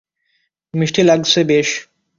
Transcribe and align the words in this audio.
মিষ্টি 0.73 1.01
লাগছে 1.03 1.39
বেশ। 1.43 1.69